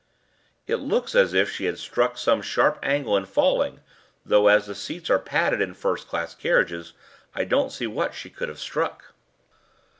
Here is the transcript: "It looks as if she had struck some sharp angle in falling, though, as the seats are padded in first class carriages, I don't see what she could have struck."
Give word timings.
"It 0.65 0.77
looks 0.77 1.13
as 1.13 1.35
if 1.35 1.51
she 1.51 1.65
had 1.65 1.77
struck 1.77 2.17
some 2.17 2.41
sharp 2.41 2.79
angle 2.81 3.15
in 3.15 3.25
falling, 3.27 3.81
though, 4.25 4.47
as 4.47 4.65
the 4.65 4.73
seats 4.73 5.11
are 5.11 5.19
padded 5.19 5.61
in 5.61 5.75
first 5.75 6.07
class 6.07 6.33
carriages, 6.33 6.93
I 7.35 7.43
don't 7.43 7.71
see 7.71 7.85
what 7.85 8.15
she 8.15 8.31
could 8.31 8.49
have 8.49 8.57
struck." 8.59 9.13